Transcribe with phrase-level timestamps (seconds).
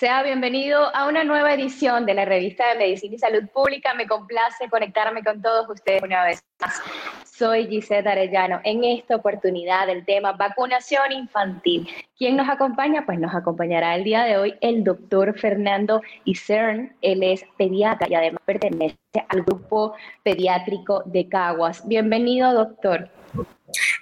[0.00, 3.92] Sea bienvenido a una nueva edición de la revista de Medicina y Salud Pública.
[3.92, 6.80] Me complace conectarme con todos ustedes una vez más.
[7.26, 8.62] Soy Gisette Arellano.
[8.64, 11.86] En esta oportunidad del tema vacunación infantil.
[12.16, 13.04] ¿Quién nos acompaña?
[13.04, 16.96] Pues nos acompañará el día de hoy el doctor Fernando Isern.
[17.02, 18.96] Él es pediatra y además pertenece
[19.28, 19.92] al grupo
[20.22, 21.86] pediátrico de Caguas.
[21.86, 23.10] Bienvenido, doctor.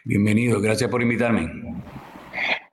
[0.05, 1.78] Bienvenido, gracias por invitarme.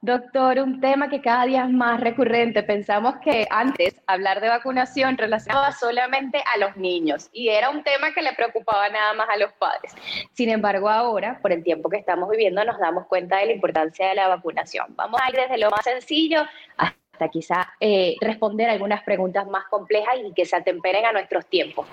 [0.06, 2.62] Doctor, un tema que cada día es más recurrente.
[2.62, 8.14] Pensamos que antes hablar de vacunación relacionaba solamente a los niños y era un tema
[8.14, 9.96] que le preocupaba nada más a los padres.
[10.34, 14.08] Sin embargo, ahora, por el tiempo que estamos viviendo, nos damos cuenta de la importancia
[14.08, 14.86] de la vacunación.
[14.90, 16.44] Vamos a ir desde lo más sencillo
[16.78, 21.88] hasta quizá eh, responder algunas preguntas más complejas y que se atemperen a nuestros tiempos.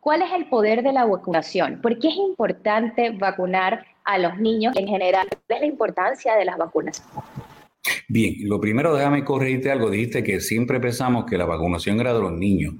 [0.00, 1.80] ¿Cuál es el poder de la vacunación?
[1.80, 5.28] ¿Por qué es importante vacunar a los niños en general?
[5.28, 7.08] ¿Cuál es la importancia de las vacunas?
[8.08, 9.90] Bien, lo primero, déjame corregirte algo.
[9.90, 12.74] Dijiste que siempre pensamos que la vacunación era de los niños.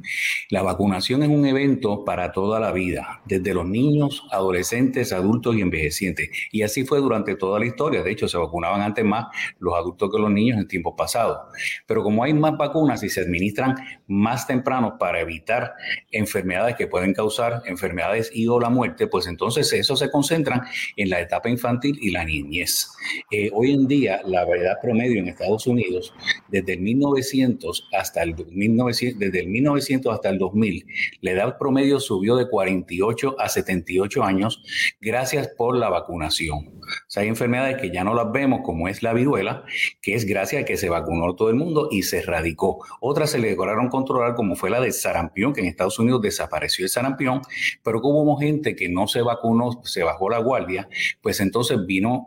[0.50, 5.60] La vacunación es un evento para toda la vida, desde los niños, adolescentes, adultos y
[5.60, 6.30] envejecientes.
[6.50, 8.02] Y así fue durante toda la historia.
[8.02, 9.26] De hecho, se vacunaban antes más
[9.58, 11.38] los adultos que los niños en tiempos pasados.
[11.86, 15.74] Pero como hay más vacunas y se administran más temprano para evitar
[16.10, 20.62] enfermedades que pueden causar enfermedades y o la muerte, pues entonces eso se concentran
[20.96, 22.92] en la etapa infantil y la niñez.
[23.30, 26.14] Eh, hoy en día, la verdad medio en Estados Unidos
[26.48, 30.86] desde el 1900 hasta el 1900, desde el 1900 hasta el 2000,
[31.20, 34.62] la edad promedio subió de 48 a 78 años
[35.00, 36.82] gracias por la vacunación.
[36.82, 39.64] O sea, hay enfermedades que ya no las vemos, como es la viruela,
[40.00, 42.84] que es gracias a que se vacunó todo el mundo y se erradicó.
[43.00, 46.90] Otras se lograron controlar, como fue la de sarampión, que en Estados Unidos desapareció el
[46.90, 47.42] sarampión,
[47.82, 50.88] pero como hubo gente que no se vacunó, se bajó la guardia,
[51.20, 52.26] pues entonces vino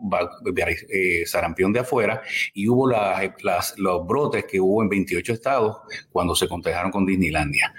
[0.89, 2.21] eh, sarampión de afuera
[2.55, 5.77] y hubo las, los brotes que hubo en 28 estados
[6.09, 7.73] cuando se contagiaron con Disneylandia.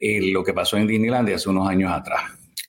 [0.00, 2.22] Eh, lo que pasó en Disneylandia hace unos años atrás.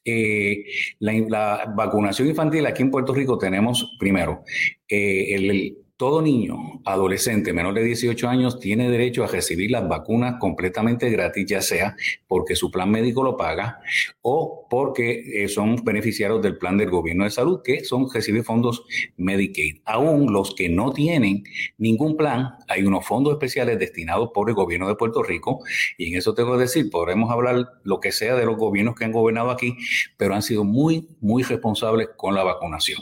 [0.05, 0.65] Eh,
[0.99, 4.43] la, vacunación infantil aquí en Puerto Rico tenemos primero
[4.89, 10.35] eh, el, todo niño, adolescente menor de 18 años tiene derecho a recibir las vacunas
[10.37, 11.95] completamente gratis, ya sea
[12.27, 13.79] porque su plan médico lo paga
[14.21, 18.83] o porque eh, son beneficiarios del plan del gobierno de salud, que son recibir fondos
[19.15, 19.77] Medicaid.
[19.85, 21.45] Aún los que no tienen
[21.77, 25.61] ningún plan, hay unos fondos especiales destinados por el gobierno de Puerto Rico
[25.97, 29.05] y en eso tengo que decir, podremos hablar lo que sea de los gobiernos que
[29.05, 29.77] han gobernado aquí,
[30.17, 32.99] pero han sido muy, muy responsables con la vacunación.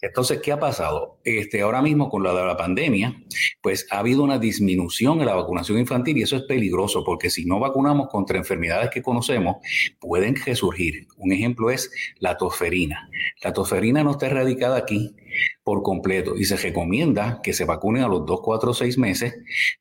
[0.00, 1.18] Entonces, ¿qué ha pasado?
[1.24, 3.16] Este, ahora mismo con la la pandemia,
[3.62, 7.46] pues ha habido una disminución en la vacunación infantil y eso es peligroso porque si
[7.46, 9.56] no vacunamos contra enfermedades que conocemos,
[9.98, 11.06] pueden resurgir.
[11.16, 13.08] Un ejemplo es la tosferina.
[13.42, 15.16] La tosferina no está erradicada aquí,
[15.62, 19.34] por completo y se recomienda que se vacunen a los 2, 4, 6 meses,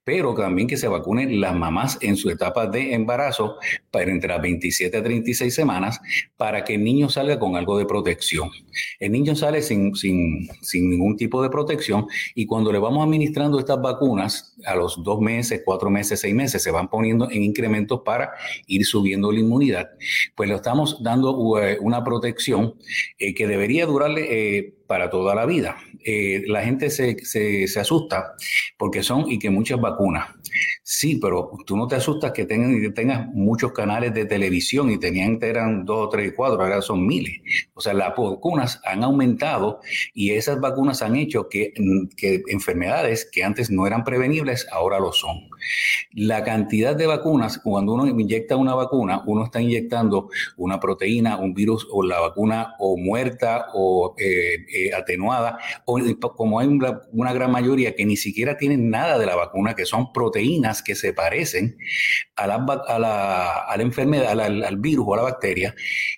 [0.04, 3.58] pero también que se vacunen las mamás en su etapa de embarazo
[3.92, 6.00] para entre las 27 a 36 semanas
[6.38, 8.50] para que el niño salga con algo de protección.
[9.00, 13.60] El niño sale sin, sin, sin ningún tipo de protección y cuando le vamos administrando
[13.60, 18.02] estas vacunas a los 2 meses, 4 meses, 6 meses, se van poniendo en incrementos
[18.04, 18.32] para
[18.68, 19.90] ir subiendo la inmunidad,
[20.36, 22.76] pues le estamos dando eh, una protección
[23.18, 25.78] eh, que debería durarle eh, para toda la vida.
[26.04, 28.36] Eh, la gente se, se, asusta
[28.78, 30.28] porque son y que muchas vacunas.
[30.88, 35.40] Sí, pero tú no te asustas que tengan, tengas muchos canales de televisión y tenían
[35.42, 37.42] eran dos, tres, cuatro, ahora son miles.
[37.74, 39.80] O sea, las vacunas han aumentado
[40.14, 41.74] y esas vacunas han hecho que,
[42.16, 45.50] que enfermedades que antes no eran prevenibles ahora lo son.
[46.14, 51.56] La cantidad de vacunas, cuando uno inyecta una vacuna, uno está inyectando una proteína, un
[51.56, 56.00] virus o la vacuna o muerta o eh, eh, atenuada, o
[56.36, 60.14] como hay una, gran mayoría que ni siquiera tienen nada de la vacuna, que son
[60.14, 61.78] proteínas que se parecen
[62.36, 63.00] a la, a
[63.78, 65.76] la, enfermedad, al, virus o a la bacteria,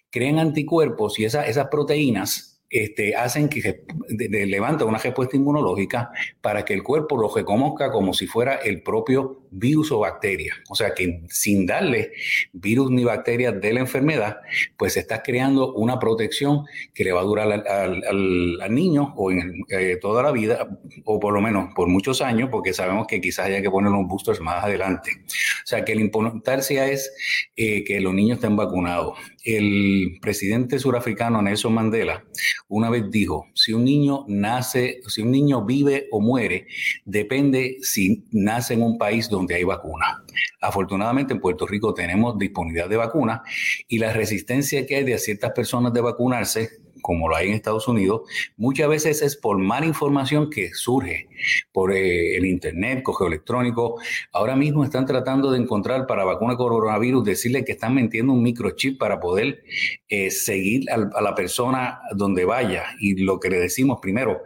[0.09, 6.11] crean anticuerpos y esas proteínas este, hacen que levanta una respuesta inmunológica
[6.41, 10.53] para que el cuerpo lo reconozca como si fuera el propio virus o bacteria.
[10.69, 12.11] O sea que sin darle
[12.53, 14.37] virus ni bacterias de la enfermedad,
[14.77, 19.97] pues estás creando una protección que le va a durar al, niño o en eh,
[20.01, 20.67] toda la vida,
[21.05, 24.07] o por lo menos por muchos años, porque sabemos que quizás haya que poner unos
[24.07, 25.11] boosters más adelante.
[25.27, 27.11] O sea que la importancia es
[27.55, 29.17] eh, que los niños estén vacunados.
[29.43, 32.23] El presidente surafricano Nelson Mandela
[32.67, 36.67] una vez dijo, si un niño nace, si un niño vive o muere,
[37.05, 40.23] depende si nace en un país donde hay vacuna.
[40.61, 43.43] Afortunadamente en Puerto Rico tenemos disponibilidad de vacuna
[43.87, 46.69] y la resistencia que hay de ciertas personas de vacunarse
[47.01, 48.21] como lo hay en Estados Unidos,
[48.57, 51.29] muchas veces es por mala información que surge
[51.71, 53.95] por eh, el Internet, correo electrónico.
[54.33, 58.99] Ahora mismo están tratando de encontrar para vacuna coronavirus, decirle que están metiendo un microchip
[58.99, 59.63] para poder
[60.09, 62.87] eh, seguir a, la persona donde vaya.
[62.99, 64.41] Y lo que le decimos primero,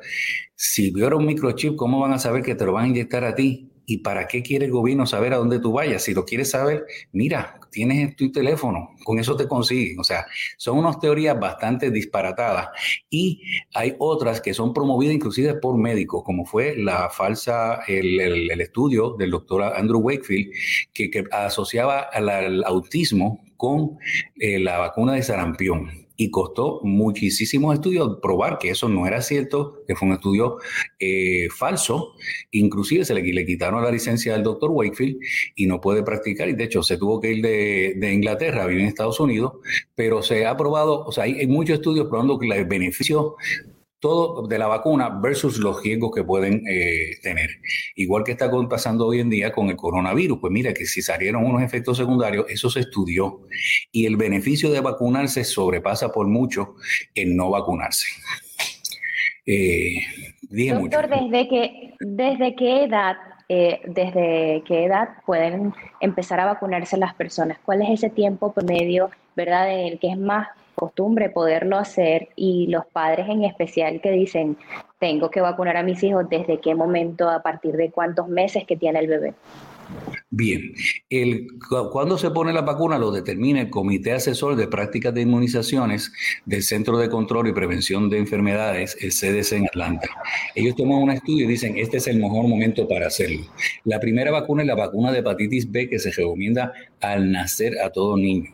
[0.56, 3.34] si vieron un microchip, ¿cómo van a saber que te lo van a inyectar a
[3.34, 3.71] ti?
[3.86, 6.04] ¿Y para qué quiere el gobierno saber a dónde tú vayas?
[6.04, 10.00] Si lo quieres saber, mira, tienes tu teléfono, con eso te consiguen.
[10.00, 10.26] O sea,
[10.58, 12.70] son unas teorías bastante disparatadas
[13.10, 13.42] y
[13.74, 19.32] hay otras que son promovidas inclusive por médicos, como fue la falsa, el, estudio del
[19.32, 20.52] doctor Andrew Wakefield,
[20.94, 23.98] que, asociaba al, autismo con
[24.40, 29.84] eh, la vacuna de sarampión y costó muchísimos estudios probar que eso no era cierto,
[29.88, 30.58] que fue un estudio
[31.00, 32.14] eh, falso.
[32.52, 35.18] Inclusive se le, quitaron la licencia del doctor Wakefield
[35.56, 38.84] y no puede practicar y de hecho se tuvo que ir de, de Inglaterra, vivir
[38.84, 39.54] en Estados Unidos,
[39.96, 43.36] pero se ha probado, o sea, hay, hay muchos estudios probando que el beneficio
[44.02, 47.50] todo de la vacuna versus los riesgos que pueden eh, tener.
[47.96, 51.46] Igual que está pasando hoy en día con el coronavirus, pues mira que si salieron
[51.46, 53.42] unos efectos secundarios, eso se estudió
[53.92, 56.76] y el beneficio de vacunarse sobrepasa por mucho
[57.16, 58.08] el no vacunarse.
[59.46, 60.02] Eh,
[60.50, 63.16] Doctor, ¿desde, que, ¿desde qué edad
[63.48, 67.58] eh, desde qué edad pueden empezar a vacunarse las personas?
[67.64, 70.48] ¿Cuál es ese tiempo promedio, verdad, en el que es más
[70.82, 74.58] costumbre poderlo hacer y los padres en especial que dicen,
[74.98, 78.76] tengo que vacunar a mis hijos, ¿desde qué momento, a partir de cuántos meses que
[78.78, 79.36] tiene el bebé?
[80.32, 80.74] Bien,
[81.10, 81.50] el,
[81.92, 86.12] cuando se pone la vacuna lo determina el Comité Asesor de Prácticas de Inmunizaciones
[86.46, 90.08] del Centro de Control y Prevención de Enfermedades, el CDC en Atlanta.
[90.56, 93.42] Ellos toman un estudio y dicen, este es el mejor momento para hacerlo.
[93.84, 97.90] La primera vacuna es la vacuna de hepatitis B que se recomienda al nacer a
[97.90, 98.50] todo niño.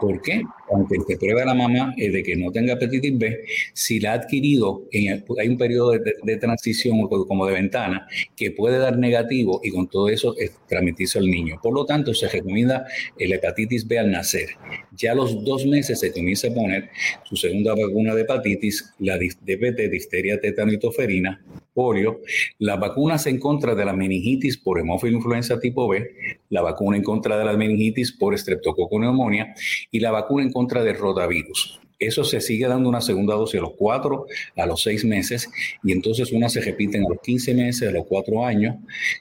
[0.00, 0.42] ¿Por qué?
[0.70, 4.14] Aunque se prueba la mamá eh, de que no tenga hepatitis B, si la ha
[4.14, 8.06] adquirido, en hay un periodo de, transición como de ventana
[8.36, 10.34] que puede dar negativo y con todo eso
[10.68, 11.58] transmitirse al niño.
[11.62, 12.86] Por lo tanto, se recomienda
[13.18, 14.50] el hepatitis B al nacer.
[14.92, 16.90] Ya a los dos meses se comienza a poner
[17.24, 21.42] su segunda vacuna de hepatitis, la DPT, difteria, tétano y toferina,
[21.76, 22.22] polio,
[22.58, 26.10] las vacunas en contra de la meningitis por hemófilo influenza tipo B,
[26.48, 29.54] la vacuna en contra de la meningitis por estreptococo neumonía
[29.90, 31.80] y la vacuna en contra del rotavirus.
[31.98, 34.26] Eso se sigue dando una segunda dosis a los cuatro,
[34.56, 35.48] a los seis meses,
[35.82, 38.76] y entonces una se repiten a los 15 meses, a los cuatro años,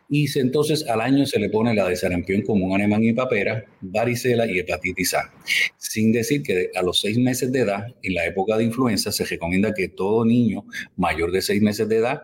[0.10, 4.46] y entonces al año se le pone la de sarampión común, anemán y papera, varicela
[4.48, 5.34] y hepatitis A.
[5.78, 9.26] Sin decir que a los seis meses de edad, en la época de influenza, se
[9.26, 10.66] recomienda que todo niño
[10.98, 12.24] mayor de seis meses de edad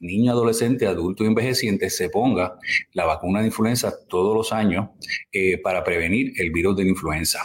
[0.00, 2.58] niño, adolescente, adulto y envejeciente se ponga
[2.92, 4.88] la vacuna de influenza todos los años
[5.30, 7.40] eh, para prevenir el virus de la influenza.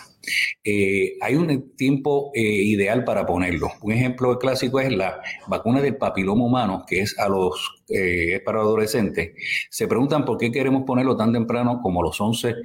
[0.64, 3.70] Eh, hay un tiempo eh, ideal para ponerlo.
[3.82, 8.62] Un ejemplo clásico es la vacuna del papiloma humano, que es a los eh, para
[8.62, 9.34] adolescentes.
[9.70, 12.56] Se preguntan por qué queremos ponerlo tan temprano como los 11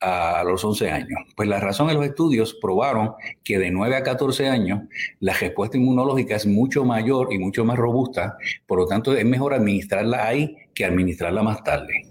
[0.00, 1.20] a los 11 años.
[1.36, 3.12] Pues la razón de los estudios probaron
[3.44, 4.80] que de 9 a 14 años
[5.20, 9.52] la respuesta inmunológica es mucho mayor y mucho más robusta, por lo tanto es mejor
[9.52, 12.02] administrarla ahí que administrarla más tarde.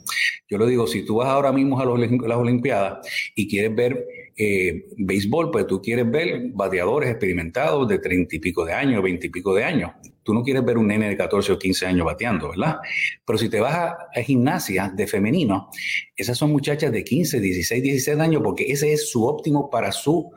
[0.48, 4.06] Yo le digo, si tú vas ahora mismo a, las Olimpiadas y quieres ver
[4.42, 9.28] eh, béisbol, pues tú quieres ver bateadores experimentados de treinta y pico de años, veinte
[9.28, 9.92] y pico de años.
[10.24, 12.78] Tú no quieres ver un nene de 14 o 15 años bateando, ¿verdad?
[13.26, 15.70] Pero si te vas a, a gimnasia de femenino,
[16.16, 20.32] esas son muchachas de 15, 16, 17 años porque ese es su óptimo para su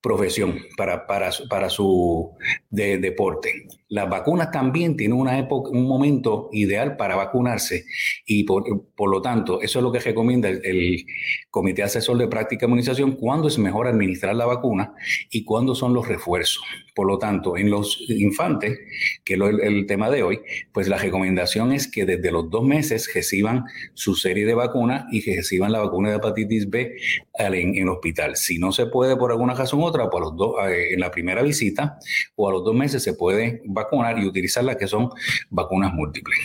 [0.00, 2.32] profesión, para, para, para su
[2.70, 3.66] de, deporte.
[3.88, 7.84] Las vacunas también tienen una época, un momento ideal para vacunarse
[8.24, 8.64] y por,
[9.10, 11.04] lo tanto, eso es lo que recomienda el,
[11.50, 14.94] Comité Asesor de Práctica de Inmunización, cuándo es mejor administrar la vacuna
[15.30, 16.64] y cuándo son los refuerzos.
[16.94, 18.78] Por lo tanto, en los infantes,
[19.24, 20.40] que es el, tema de hoy,
[20.72, 25.22] pues la recomendación es que desde los dos meses reciban su serie de vacunas y
[25.22, 26.96] que reciban la vacuna de hepatitis B
[27.38, 28.36] en, el hospital.
[28.36, 31.10] Si no se puede por alguna razón u otra, por los dos, eh, en la
[31.10, 31.98] primera visita
[32.36, 35.10] o a los dos meses se puede vacunar y utilizar las que son
[35.50, 36.38] vacunas múltiples.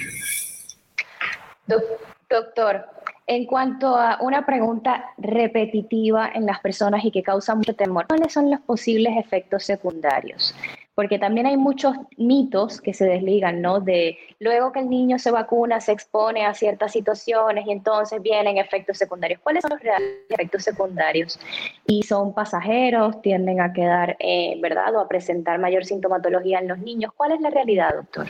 [2.30, 2.86] Doctor,
[3.28, 8.32] en cuanto a una pregunta repetitiva en las personas y que causa mucho temor, ¿cuáles
[8.32, 10.54] son los posibles efectos secundarios?
[10.94, 13.82] Porque también hay muchos mitos que se desligan, ¿no?
[13.82, 18.58] De luego que el niño se vacuna, se expone a ciertas situaciones y entonces vienen
[18.58, 19.42] efectos secundarios.
[19.42, 21.38] ¿Cuáles son los reales efectos secundarios?
[21.86, 24.96] Y son pasajeros, tienden a quedar, eh, ¿verdad?
[24.96, 27.12] O a presentar mayor sintomatología en los niños.
[27.18, 28.28] ¿Cuál es la realidad, doctor?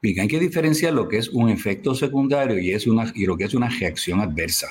[0.00, 3.36] Bien, hay que diferenciar lo que es un efecto secundario y, es una, y lo
[3.36, 4.68] que es una reacción adversa.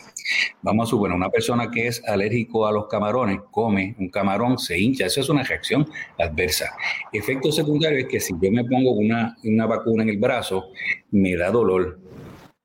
[0.62, 4.80] Vamos a suponer, una persona que es alérgico a los camarones, come un camarón, se
[4.80, 5.88] hincha, eso es una reacción
[6.20, 6.72] adversa.
[7.12, 10.66] Efecto secundario es que si yo me pongo una, una vacuna en el brazo,
[11.12, 12.00] me da dolor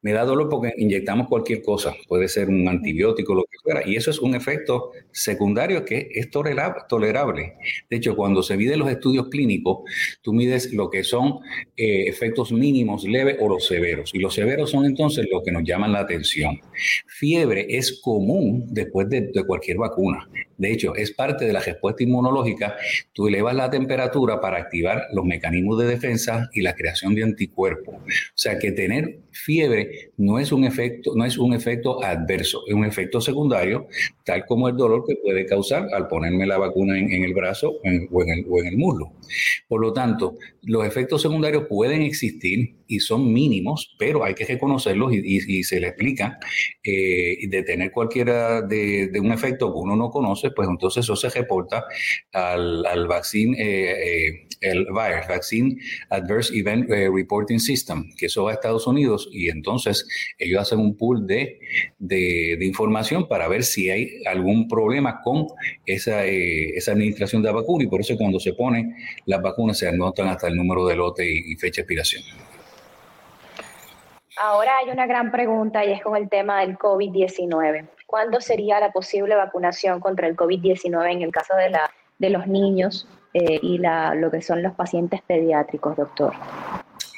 [0.06, 3.96] me da dolor porque inyectamos cualquier cosa, puede ser un antibiótico, lo que fuera, y
[3.96, 7.54] eso es un efecto secundario que es tolerable.
[7.90, 9.78] De hecho, cuando se miden los estudios clínicos,
[10.22, 11.40] tú mides lo que son
[11.76, 15.64] eh, efectos mínimos, leves o los severos, y los severos son entonces los que nos
[15.64, 16.60] llaman la atención.
[17.08, 20.28] Fiebre es común después de, de cualquier vacuna.
[20.58, 22.76] De hecho, es parte de la respuesta inmunológica.
[23.12, 27.94] Tú elevas la temperatura para activar los mecanismos de defensa y la creación de anticuerpos.
[27.96, 28.00] O
[28.34, 32.84] sea que tener fiebre no es un efecto, no es un efecto adverso, es un
[32.84, 33.86] efecto secundario,
[34.24, 38.22] tal como el dolor que puede causar al ponerme la vacuna en, el brazo o,
[38.22, 39.12] en el, o en el muslo.
[39.68, 45.12] Por lo tanto, los efectos secundarios pueden existir y son mínimos, pero hay que reconocerlos
[45.12, 46.38] y, se le explica.
[46.82, 51.28] Eh, de tener cualquiera de, un efecto que uno no conoce, pues entonces eso se
[51.30, 51.84] reporta
[52.32, 55.76] al, al vaccine, eh, eh, el VAER, Vaccine
[56.10, 60.96] Adverse Event Reporting System, que eso va a Estados Unidos y entonces ellos hacen un
[60.96, 61.58] pool de,
[61.98, 65.46] de, información para ver si hay algún problema con
[65.84, 68.94] esa, esa administración de la vacuna y por eso cuando se ponen
[69.26, 72.22] las vacunas se anotan hasta el número de lote y, y fecha de expiración.
[74.38, 77.88] Ahora hay una gran pregunta y es con el tema del COVID-19.
[78.06, 82.46] ¿Cuándo sería la posible vacunación contra el COVID-19 en el caso de, la, de los
[82.46, 86.32] niños eh, y la, lo que son los pacientes pediátricos, doctor?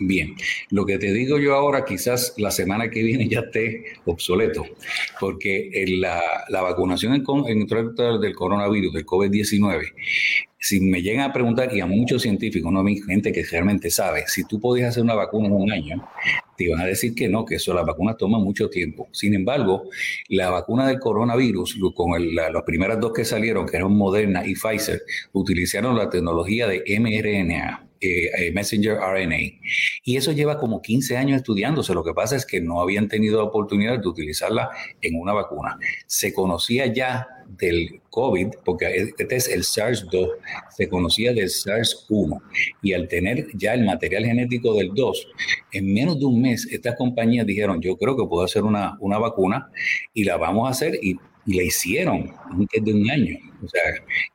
[0.00, 0.34] Bien,
[0.70, 4.64] lo que te digo yo ahora quizás la semana que viene ya esté obsoleto,
[5.18, 9.92] porque la, la vacunación en, en, del coronavirus, del COVID-19,
[10.60, 13.90] si me llegan a preguntar, y a muchos científicos, no a mi gente que realmente
[13.90, 16.08] sabe, si tú podías hacer una vacuna en un año,
[16.56, 19.08] te iban a decir que no, que eso, las vacunas toman mucho tiempo.
[19.12, 19.84] Sin embargo,
[20.28, 25.02] la vacuna del coronavirus, con las primeras dos que salieron, que eran Moderna y Pfizer,
[25.32, 27.87] utilizaron la tecnología de mRNA.
[28.00, 29.58] Eh, messenger RNA.
[30.04, 31.94] Y eso lleva como 15 años estudiándose.
[31.94, 34.70] Lo que pasa es que no habían tenido la oportunidad de utilizarla
[35.02, 35.76] en una vacuna.
[36.06, 40.28] Se conocía ya del COVID, porque este es el SARS-2,
[40.76, 42.40] se conocía del SARS-1
[42.82, 45.28] y al tener ya el material genético del 2,
[45.72, 49.18] en menos de un mes estas compañías dijeron, yo creo que puedo hacer una, una
[49.18, 49.70] vacuna
[50.12, 51.16] y la vamos a hacer y
[51.48, 53.38] y la hicieron antes de un año.
[53.62, 53.82] O sea,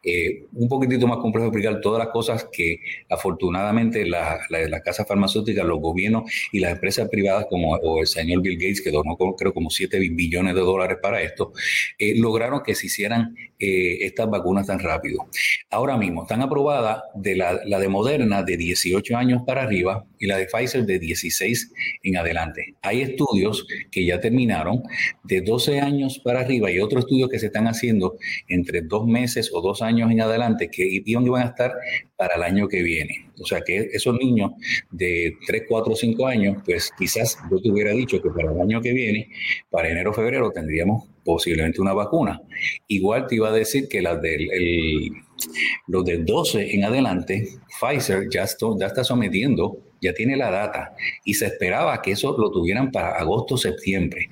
[0.03, 5.65] eh, un poquitito más complejo explicar todas las cosas que afortunadamente las la, casas farmacéuticas,
[5.65, 9.69] los gobiernos y las empresas privadas, como el señor Bill Gates, que donó creo como
[9.69, 11.53] 7 billones de dólares para esto,
[11.97, 15.25] eh, lograron que se hicieran eh, estas vacunas tan rápido.
[15.69, 20.27] Ahora mismo están aprobadas de la, la de Moderna de 18 años para arriba y
[20.27, 21.71] la de Pfizer de 16
[22.03, 22.75] en adelante.
[22.81, 24.83] Hay estudios que ya terminaron
[25.23, 29.05] de 12 años para arriba y otros estudios que se están haciendo entre dos
[29.53, 31.73] o dos años en adelante que iban, a estar
[32.15, 33.31] para el año que viene.
[33.41, 34.51] O sea que esos niños
[34.91, 38.81] de 3, 4, 5 años, pues quizás yo te hubiera dicho que para el año
[38.81, 39.29] que viene,
[39.69, 42.41] para enero o febrero, tendríamos posiblemente una vacuna.
[42.87, 44.49] Igual te iba a decir que las del,
[45.87, 47.47] los del 12 en adelante,
[47.79, 50.93] Pfizer ya está sometiendo ya tiene la data
[51.23, 54.29] y se esperaba que eso lo tuvieran para agosto, septiembre.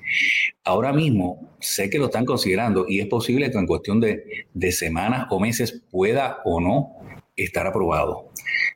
[0.64, 4.72] Ahora mismo sé que lo están considerando y es posible que en cuestión de, de
[4.72, 6.96] semanas o meses pueda o no
[7.36, 8.31] estar aprobado.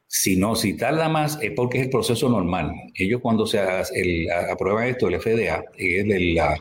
[0.08, 2.70] Si no, si tarda más es porque es el proceso normal.
[2.94, 3.58] Ellos cuando se
[3.94, 6.56] el, aprueban esto, el FDA, que es la,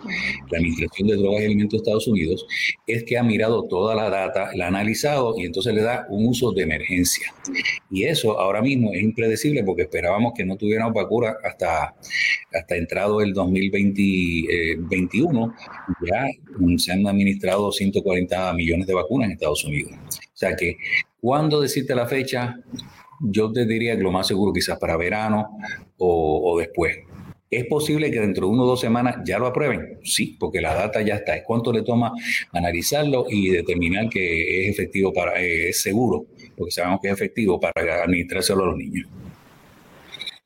[0.51, 2.45] Administración de Drogas y Alimentos de Estados Unidos,
[2.87, 6.27] es que ha mirado toda la data, la ha analizado y entonces le da un
[6.27, 7.31] uso de emergencia.
[7.91, 11.93] Y eso ahora mismo es impredecible porque esperábamos que no tuviéramos vacuna hasta,
[12.53, 15.53] hasta entrado el 2021.
[16.09, 16.25] ya
[16.77, 19.91] se han administrado 140 millones de vacunas en Estados Unidos.
[19.93, 20.77] O sea que
[21.25, 22.55] ¿Cuándo decirte la fecha?
[23.21, 25.57] Yo te diría que lo más seguro quizás para verano
[25.97, 26.97] o, después.
[27.49, 29.99] ¿Es posible que dentro de uno o dos semanas ya lo aprueben?
[30.03, 31.41] Sí, porque la data ya está.
[31.43, 32.11] ¿Cuánto le toma
[32.51, 36.25] analizarlo y determinar que es efectivo para, eh, es seguro,
[36.57, 39.07] porque sabemos que es efectivo para administrárselo a los niños?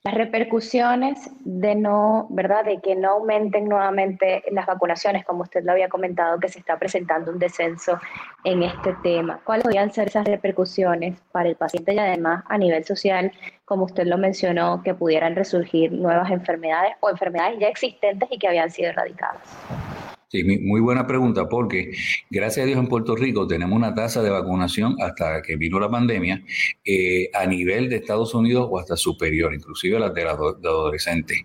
[0.09, 2.65] Las repercusiones de no, ¿verdad?
[2.65, 6.79] De que no aumenten nuevamente las vacunaciones, como usted lo había comentado, que se está
[6.79, 7.99] presentando un descenso
[8.43, 9.39] en este tema.
[9.43, 13.31] ¿Cuáles podrían ser esas repercusiones para el paciente y además a nivel social,
[13.65, 18.47] como usted lo mencionó, que pudieran resurgir nuevas enfermedades o enfermedades ya existentes y que
[18.47, 19.98] habían sido erradicadas?
[20.31, 21.91] Sí, muy buena pregunta, porque
[22.29, 25.89] gracias a Dios en Puerto Rico tenemos una tasa de vacunación hasta que vino la
[25.89, 26.43] pandemia
[26.85, 31.39] eh, a nivel de Estados Unidos o hasta superior, inclusive las de, los adolescentes.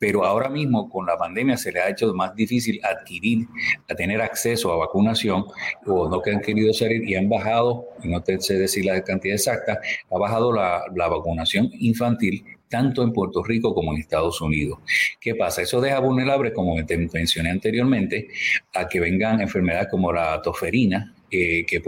[0.00, 3.46] Pero ahora mismo con la pandemia se le ha hecho más difícil adquirir,
[3.88, 5.44] a tener acceso a vacunación
[5.86, 9.36] o no que han querido salir y han bajado, no te sé decir la cantidad
[9.36, 9.78] exacta,
[10.10, 14.80] ha bajado la, la vacunación infantil tanto en Puerto Rico como en Estados Unidos.
[15.20, 15.62] ¿Qué pasa?
[15.62, 18.26] Eso deja vulnerable, como mencioné anteriormente,
[18.74, 21.14] a que vengan enfermedades como la toferina,
[21.66, 21.80] que,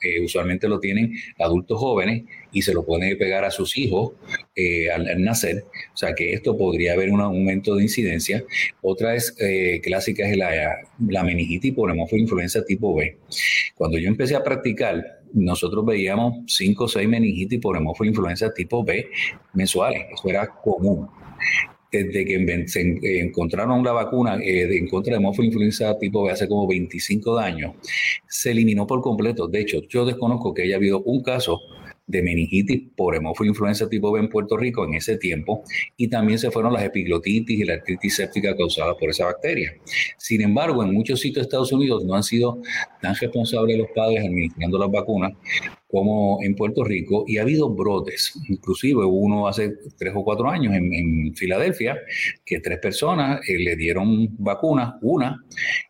[0.00, 4.12] que, usualmente lo tienen adultos jóvenes y se lo pueden pegar a sus hijos
[4.54, 5.64] eh, al, nacer.
[5.92, 8.44] O sea que esto podría haber un aumento de incidencia.
[8.82, 13.18] Otra es eh, clásica es la, meningitis por influenza tipo B.
[13.74, 18.84] Cuando yo empecé a practicar, nosotros veíamos 5 o 6 meningitis por hemófilo influenza tipo
[18.84, 19.08] B
[19.54, 20.06] mensuales.
[20.12, 21.08] Eso era común.
[21.90, 26.48] Desde que se encontraron la vacuna eh, en contra de hemófilo influenza tipo B hace
[26.48, 27.74] como 25 años,
[28.26, 29.46] se eliminó por completo.
[29.46, 31.62] De hecho, yo desconozco que haya habido un caso
[32.06, 35.64] de meningitis por hemófilo influenza tipo B en Puerto Rico en ese tiempo
[35.96, 39.74] y también se fueron las epiglotitis y la artritis séptica causadas por esa bacteria.
[40.16, 42.60] Sin embargo, en muchos sitios de Estados Unidos no han sido
[43.00, 45.32] tan responsables los padres administrando las vacunas
[45.88, 50.74] como en Puerto Rico y ha habido brotes, inclusive uno hace tres o cuatro años
[50.74, 51.96] en, Filadelfia,
[52.44, 55.44] que tres personas eh, le dieron vacunas, una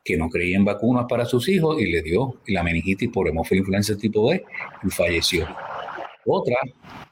[0.04, 3.60] que no creía en vacunas para sus hijos y le dio la meningitis por hemófilo
[3.60, 4.44] influenza tipo B
[4.84, 5.46] y falleció.
[6.26, 6.56] Otra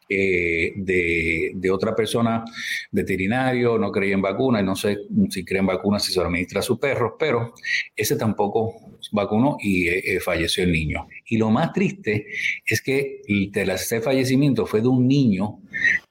[0.09, 2.44] eh, de, otra persona
[2.90, 4.99] veterinario, no creía en vacunas, no sé
[5.30, 7.54] si cree en vacunas si se administra a sus perros, pero
[7.97, 11.06] ese tampoco vacunó y eh, eh, falleció el niño.
[11.26, 12.26] Y lo más triste
[12.66, 15.61] es que ese fallecimiento fue de un niño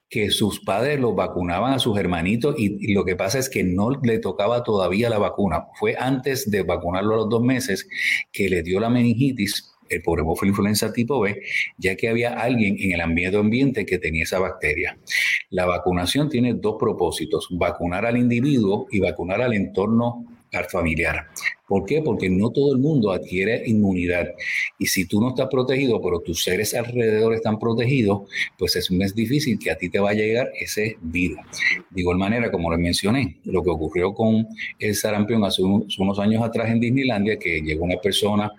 [0.10, 3.90] que sus padres lo vacunaban a sus hermanitos y, lo que pasa es que no
[3.90, 5.66] le tocaba todavía la vacuna.
[5.80, 7.88] Fue antes de vacunarlo a los dos meses
[8.32, 11.42] que le dio la meningitis el hemófilo influenza tipo B,
[11.78, 14.98] ya que había alguien en el ambiente ambiente que tenía esa bacteria.
[15.50, 20.26] La vacunación tiene dos propósitos, vacunar al individuo y vacunar al entorno
[20.70, 21.28] familiar.
[21.68, 22.02] ¿Por qué?
[22.02, 24.28] Porque no todo el mundo adquiere inmunidad.
[24.78, 29.16] Y si tú no estás protegido, pero tus seres alrededor están protegidos, pues es más
[29.16, 31.40] difícil que a ti te vaya a llegar ese virus.
[31.90, 34.46] De igual manera, como les mencioné, lo que ocurrió con
[34.80, 38.52] el sarampión hace unos, años atrás en Disneylandia, que llegó una persona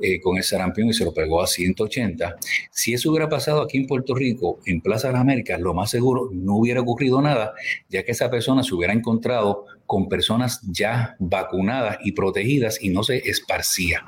[0.00, 2.36] eh, con el sarampión y se lo pegó a 180.
[2.70, 5.90] Si eso hubiera pasado aquí en Puerto Rico, en Plaza de las Américas, lo más
[5.90, 7.54] seguro no hubiera ocurrido nada,
[7.88, 13.02] ya que esa persona se hubiera encontrado con personas ya vacunadas y protegidas y no
[13.02, 14.02] se esparcía.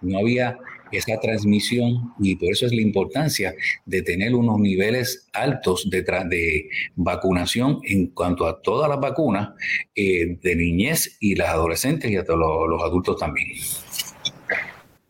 [0.00, 0.56] No había
[0.90, 6.70] esa transmisión y por eso es la importancia de tener unos niveles altos de, de
[6.94, 9.50] vacunación en cuanto a todas las vacunas
[9.94, 13.48] eh, de niñez y las adolescentes y hasta los adultos también.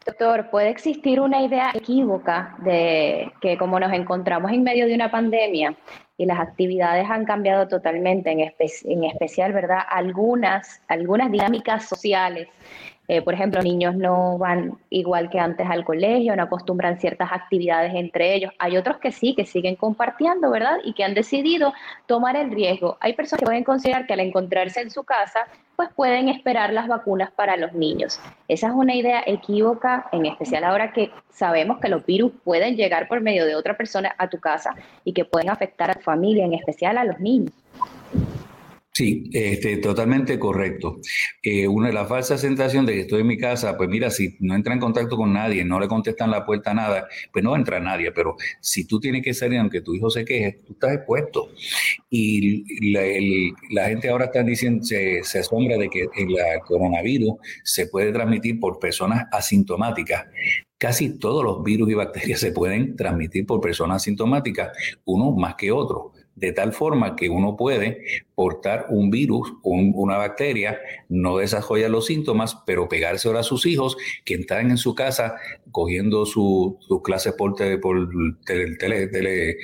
[0.07, 5.11] Doctor, ¿puede existir una idea equívoca de que como nos encontramos en medio de una
[5.11, 5.77] pandemia,
[6.19, 9.81] y las actividades han cambiado totalmente, en, en especial, ¿verdad?
[9.89, 12.49] Algunas, algunas dinámicas sociales
[13.09, 17.95] eh, por ejemplo, niños no van igual que antes al colegio, no acostumbran ciertas actividades
[17.95, 18.53] entre ellos.
[18.59, 20.79] Hay otros que sí, que siguen compartiendo, ¿verdad?
[20.85, 21.73] Y que han decidido
[22.07, 22.97] tomar el riesgo.
[23.01, 26.89] Hay personas que pueden considerar que al encontrarse en su casa, pues pueden esperar las
[26.89, 28.19] vacunas para los niños.
[28.49, 33.09] Esa es una idea equívoca, en especial ahora que sabemos que los virus pueden llegar
[33.09, 36.45] por medio de otra persona a tu casa y que pueden afectar a tu familia,
[36.45, 37.53] en especial a los niños.
[38.97, 41.01] Sí, este, totalmente correcto.
[41.43, 44.37] Eh, una de las falsas sensación de que estoy en mi casa, pues mira, si
[44.41, 47.79] no entra en contacto con nadie, no le contestan la puerta nada, pues no entra
[47.79, 51.51] nadie, pero si tú tienes que salir aunque tu hijo se queje, tú estás expuesto.
[52.09, 52.91] Y
[53.75, 56.35] la, gente ahora está diciendo, se, se asombra de que el
[56.67, 60.25] coronavirus se puede transmitir por personas asintomáticas.
[60.79, 64.71] Casi todos los virus y bacterias se pueden transmitir por personas asintomáticas,
[65.05, 68.03] uno más que otro de tal forma que uno puede
[68.35, 73.97] portar un virus o una bacteria, no desarrollar los síntomas, pero pegárselo a sus hijos
[74.25, 75.37] que están en su casa
[75.73, 78.09] cogiendo sus clases por, por,
[78.47, 79.57] tele,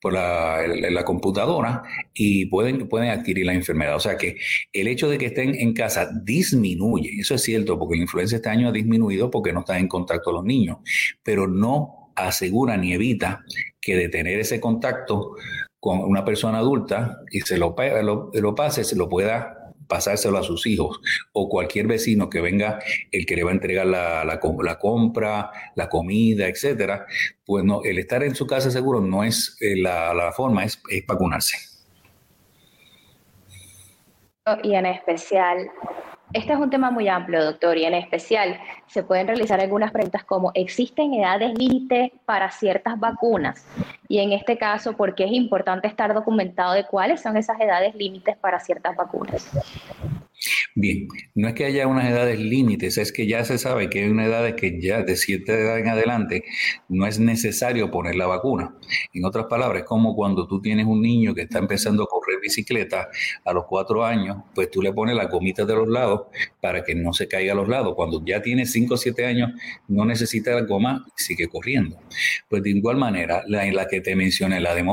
[0.00, 1.82] por la, computadora
[2.14, 3.96] y pueden, pueden adquirir la enfermedad.
[3.96, 4.38] O sea que
[4.72, 8.48] el hecho de que estén en casa disminuye, eso es cierto, porque la influenza este
[8.48, 10.78] año ha disminuido porque no están en contacto los niños,
[11.22, 13.44] pero no asegura ni evita
[13.80, 15.34] que de tener ese contacto
[15.84, 17.76] con una persona adulta y se lo,
[18.32, 20.98] lo, pase, se lo pueda pasárselo a sus hijos
[21.34, 22.78] o cualquier vecino que venga,
[23.12, 24.40] el que le va a entregar la,
[24.80, 27.04] compra, la comida, etcétera,
[27.44, 30.82] pues no, el estar en su casa seguro no es eh, la, la, forma, es,
[30.88, 31.58] es vacunarse.
[34.62, 35.70] Y en especial
[36.32, 40.24] este es un tema muy amplio, doctor, y en especial se pueden realizar algunas preguntas
[40.24, 43.64] como ¿existen edades límite para ciertas vacunas?
[44.08, 47.94] Y en este caso, ¿por qué es importante estar documentado de cuáles son esas edades
[47.94, 49.50] límites para ciertas vacunas?
[50.76, 51.06] Bien,
[51.36, 54.26] no es que haya unas edades límites, es que ya se sabe que hay una
[54.26, 56.42] edad que ya de cierta edad en adelante
[56.88, 58.74] no es necesario poner la vacuna.
[59.12, 62.40] En otras palabras, es como cuando tú tienes un niño que está empezando a correr
[62.42, 63.08] bicicleta
[63.44, 66.22] a los cuatro años, pues tú le pones la gomita de los lados
[66.60, 67.94] para que no se caiga a los lados.
[67.94, 69.52] Cuando ya tiene cinco o siete años,
[69.86, 72.00] no necesita la goma, sigue corriendo.
[72.48, 74.84] Pues de igual manera, la en la que te mencioné, la de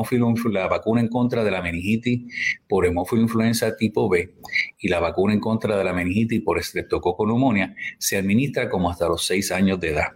[0.51, 2.21] la vacuna en contra de la meningitis
[2.69, 4.35] por hemófilo influenza tipo B
[4.79, 9.07] y la vacuna en contra de la meningitis por estreptococo neumonía se administra como hasta
[9.07, 10.07] los seis años de edad.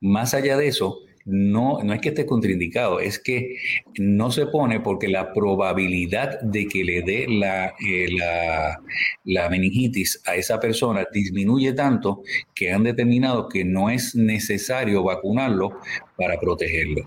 [0.00, 3.56] Más allá de eso, no, no es que esté contraindicado, es que
[3.98, 8.08] no se pone porque la probabilidad de que le dé la, eh,
[9.24, 12.22] la, meningitis a esa persona disminuye tanto
[12.54, 15.78] que han determinado que no es necesario vacunarlo
[16.16, 17.02] para protegerlo.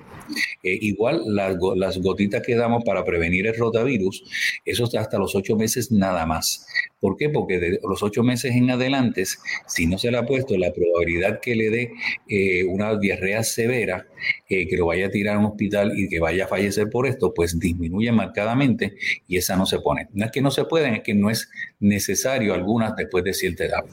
[0.64, 4.24] Eh, igual las, las, gotitas que damos para prevenir el rotavirus,
[4.66, 6.68] eso está hasta los ocho meses nada más.
[7.00, 7.30] ¿Por qué?
[7.30, 9.24] Porque de los ocho meses en adelante,
[9.68, 11.92] si no se le ha puesto la probabilidad que le dé
[12.28, 14.08] eh, una diarrea severa,
[14.50, 17.06] eh, que lo vaya a tirar a un hospital y que vaya a fallecer por
[17.06, 18.96] esto, pues disminuye marcadamente
[19.28, 20.08] y esa no se pone.
[20.14, 23.66] No es que no se pueden, es que no es necesario algunas después de cierta
[23.66, 23.86] edad.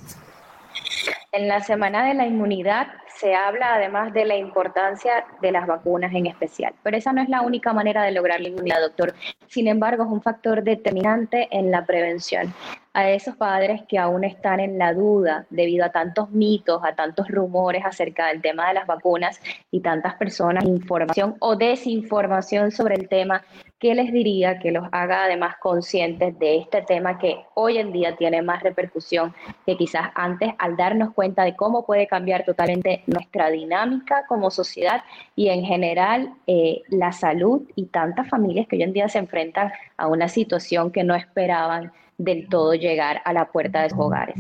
[1.33, 2.89] En la semana de la inmunidad
[3.23, 7.29] se habla además de la importancia de las vacunas en especial, pero esa no es
[7.29, 9.15] la única manera de lograr la inmunidad, doctor.
[9.47, 12.53] Sin embargo, es un factor determinante en la prevención.
[12.95, 17.29] A esos padres que aún están en la duda debido a tantos mitos, a tantos
[17.29, 23.09] rumores acerca del tema de las vacunas y tantas personas, información o desinformación sobre el
[23.09, 23.45] tema,
[23.83, 28.15] ¿qué les diría que los haga además conscientes de este tema que hoy en día
[28.15, 29.35] tiene más repercusión
[29.67, 35.03] que quizás antes al darnos cuenta de cómo puede cambiar totalmente nuestra dinámica como sociedad
[35.35, 39.73] y en general eh, la salud y tantas familias que hoy en día se enfrentan
[39.97, 44.37] a una situación que no esperaban del todo llegar a la puerta de sus hogares.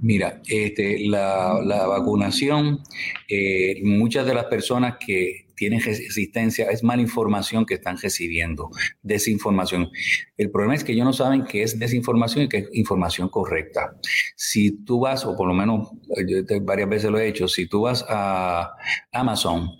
[0.00, 2.80] Mira, este, la, vacunación,
[3.28, 8.70] eh, muchas de las personas que tienen resistencia es mala información que están recibiendo,
[9.02, 9.90] desinformación.
[10.36, 13.96] El problema es que ellos no saben qué es desinformación y qué es información correcta.
[14.36, 15.90] Si tú vas, o por lo menos
[16.28, 18.72] yo varias veces lo he hecho, si tú vas a
[19.12, 19.70] Amazon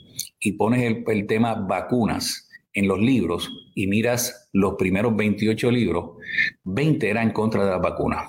[0.40, 6.16] y pones el, el tema vacunas en los libros y miras los primeros 28 libros,
[6.64, 8.26] 20 eran en contra de la vacuna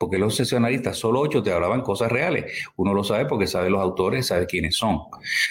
[0.00, 2.46] porque los sesionaristas, solo ocho te hablaban cosas reales.
[2.76, 4.96] Uno lo sabe porque sabe los autores, sabe quiénes son.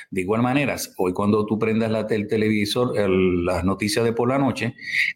[0.09, 4.39] De igual manera, hoy cuando tú prendas la, el televisor, las noticias de por la
[4.39, 4.73] noche,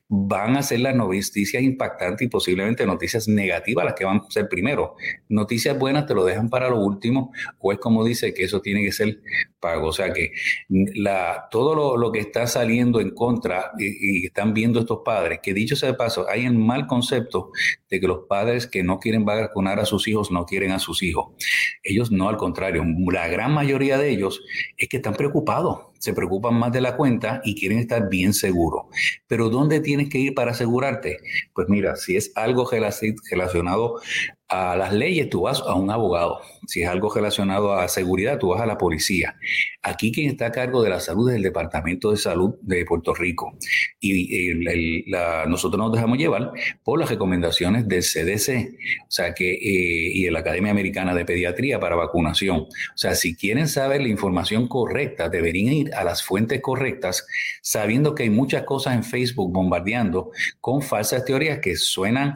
[0.07, 4.47] van a ser las noticias impactantes y posiblemente noticias negativas las que van a ser
[4.47, 4.97] primero.
[5.29, 8.83] Noticias buenas te lo dejan para lo último, o es como dice que eso tiene
[8.83, 9.19] que ser
[9.63, 9.87] pago.
[9.87, 10.33] O sea que
[10.67, 15.75] la, todo lo, que está saliendo en contra y, están viendo estos padres, que dicho
[15.75, 17.51] sea de paso, hay un mal concepto
[17.89, 21.01] de que los padres que no quieren vacunar a sus hijos no quieren a sus
[21.01, 21.27] hijos.
[21.81, 24.41] Ellos no, al contrario, la gran mayoría de ellos
[24.77, 28.87] es que están preocupados, se preocupan más de la cuenta y quieren estar bien seguros.
[29.27, 31.19] Pero ¿dónde tienes que ir para asegurarte?
[31.53, 34.01] Pues mira, si es algo relacionado
[34.53, 36.39] a las leyes, tú vas a un abogado.
[36.67, 39.35] Si es algo relacionado a seguridad, tú vas a la policía.
[39.81, 43.13] Aquí quien está a cargo de la salud es el Departamento de Salud de Puerto
[43.15, 43.57] Rico.
[43.99, 44.51] Y
[45.47, 46.51] nosotros nos dejamos llevar
[46.83, 51.25] por las recomendaciones del CDC, o sea que, eh, y de la Academia Americana de
[51.25, 52.57] Pediatría para vacunación.
[52.57, 57.25] O sea, si quieren saber la información correcta, deberían ir a las fuentes correctas,
[57.61, 62.35] sabiendo que hay muchas cosas en Facebook bombardeando con falsas teorías que suenan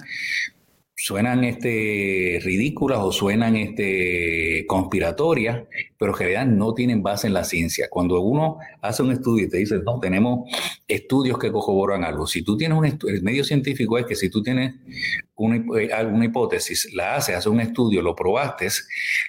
[1.00, 5.62] suenan este, ridículas o suenan este, conspiratorias,
[5.96, 7.88] pero en realidad no tienen base en la ciencia.
[7.88, 10.50] Cuando uno hace un estudio y te dice, no, tenemos
[10.88, 12.26] estudios que corroboran algo.
[12.26, 14.74] Si tú tienes un el medio científico es que si tú tienes
[15.36, 18.68] una, eh, alguna hipótesis, la haces, haces un estudio, lo probaste,